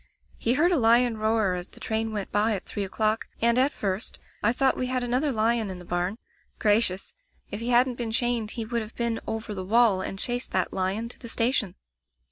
He 0.39 0.53
heard 0.55 0.71
a 0.71 0.77
lion 0.79 1.19
roar 1.19 1.53
as 1.53 1.67
the 1.67 1.79
train 1.79 2.11
went 2.11 2.31
by 2.31 2.55
at 2.55 2.65
three 2.65 2.83
o'clock, 2.83 3.27
and, 3.39 3.55
at 3.59 3.71
first, 3.71 4.17
I 4.41 4.51
thought 4.51 4.75
we 4.75 4.87
had 4.87 5.03
another 5.03 5.31
lion 5.31 5.69
in 5.69 5.77
the 5.77 5.85
barn. 5.85 6.17
Gracious! 6.57 7.13
If 7.51 7.59
he 7.59 7.69
hadn't 7.69 7.99
been 7.99 8.09
chained 8.09 8.49
he 8.57 8.65
would 8.65 8.81
have 8.81 8.95
been 8.95 9.19
over 9.27 9.53
the 9.53 9.63
wall 9.63 10.01
and 10.01 10.17
chased 10.17 10.53
that 10.53 10.73
lion 10.73 11.07
to 11.09 11.19
the 11.19 11.29
station. 11.29 11.75